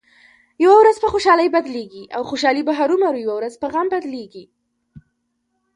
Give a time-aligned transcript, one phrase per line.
[0.63, 4.45] یوه ورځ په خوشحالۍ بدلېږي او خوشحالي به هرومرو یوه ورځ په غم بدلېږې.